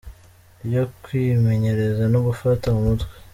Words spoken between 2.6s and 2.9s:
mu